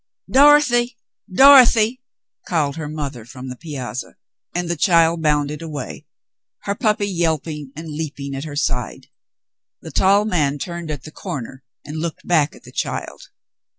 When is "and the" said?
4.51-4.75